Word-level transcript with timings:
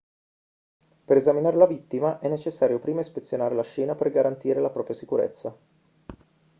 per 1.05 1.17
esaminare 1.17 1.55
la 1.57 1.67
vittima 1.67 2.17
è 2.17 2.27
necessario 2.27 2.79
prima 2.79 3.01
ispezionare 3.01 3.53
la 3.53 3.61
scena 3.61 3.93
per 3.93 4.09
garantire 4.09 4.59
la 4.59 4.71
propria 4.71 4.95
sicurezza 4.95 5.55